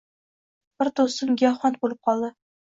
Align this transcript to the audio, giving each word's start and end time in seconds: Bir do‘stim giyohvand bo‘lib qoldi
Bir 0.83 0.89
do‘stim 1.01 1.35
giyohvand 1.43 1.79
bo‘lib 1.85 2.03
qoldi 2.11 2.33